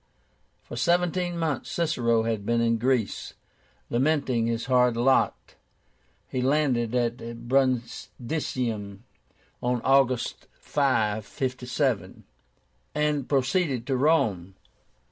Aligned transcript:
For 0.63 0.75
seventeen 0.75 1.37
months 1.37 1.69
Cicero 1.69 2.23
had 2.23 2.43
been 2.43 2.59
in 2.59 2.79
Greece, 2.79 3.35
lamenting 3.87 4.47
his 4.47 4.65
hard 4.65 4.97
lot. 4.97 5.53
He 6.27 6.41
landed 6.41 6.95
at 6.95 7.47
Brundisium 7.47 9.03
on 9.61 9.79
August 9.83 10.47
5, 10.53 11.23
57, 11.23 12.23
and 12.95 13.29
proceeded 13.29 13.85
to 13.85 13.95
Rome. 13.95 14.55